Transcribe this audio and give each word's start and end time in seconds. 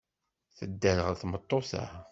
Tedderɣel 0.57 1.15
tmeṭṭut-a. 1.21 1.85